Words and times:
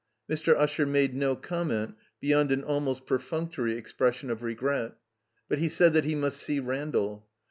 Mr. 0.27 0.55
Usher 0.57 0.87
made 0.87 1.13
no 1.13 1.35
comment 1.35 1.93
beyond 2.19 2.51
an 2.51 2.63
almost 2.63 3.05
perfunctory 3.05 3.77
expression 3.77 4.31
of 4.31 4.41
regret. 4.41 4.93
But 5.47 5.59
he 5.59 5.69
said 5.69 5.93
that 5.93 6.05
he 6.05 6.15
must 6.15 6.37
see 6.37 6.59
Randall. 6.59 7.27